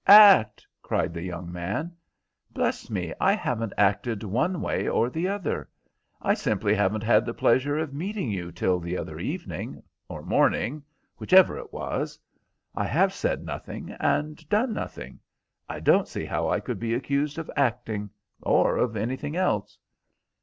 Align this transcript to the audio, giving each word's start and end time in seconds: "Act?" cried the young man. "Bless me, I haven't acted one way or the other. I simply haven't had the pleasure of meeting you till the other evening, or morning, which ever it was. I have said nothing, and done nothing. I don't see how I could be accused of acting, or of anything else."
"Act?" 0.07 0.65
cried 0.81 1.13
the 1.13 1.21
young 1.21 1.51
man. 1.51 1.95
"Bless 2.51 2.89
me, 2.89 3.13
I 3.21 3.33
haven't 3.35 3.73
acted 3.77 4.23
one 4.23 4.59
way 4.59 4.87
or 4.87 5.11
the 5.11 5.27
other. 5.27 5.69
I 6.19 6.33
simply 6.33 6.73
haven't 6.73 7.03
had 7.03 7.23
the 7.23 7.35
pleasure 7.35 7.77
of 7.77 7.93
meeting 7.93 8.31
you 8.31 8.51
till 8.51 8.79
the 8.79 8.97
other 8.97 9.19
evening, 9.19 9.83
or 10.09 10.23
morning, 10.23 10.81
which 11.17 11.33
ever 11.33 11.55
it 11.59 11.71
was. 11.71 12.17
I 12.73 12.85
have 12.85 13.13
said 13.13 13.45
nothing, 13.45 13.91
and 13.99 14.49
done 14.49 14.73
nothing. 14.73 15.19
I 15.69 15.79
don't 15.79 16.07
see 16.07 16.25
how 16.25 16.49
I 16.49 16.61
could 16.61 16.79
be 16.79 16.95
accused 16.95 17.37
of 17.37 17.51
acting, 17.55 18.09
or 18.41 18.77
of 18.77 18.97
anything 18.97 19.35
else." 19.35 19.77